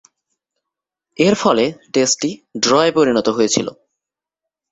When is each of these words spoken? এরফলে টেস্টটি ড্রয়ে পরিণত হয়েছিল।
এরফলে 1.17 1.65
টেস্টটি 1.93 2.29
ড্রয়ে 2.63 2.91
পরিণত 2.91 3.27
হয়েছিল। 3.29 3.67